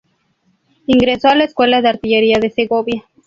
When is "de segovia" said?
2.39-3.03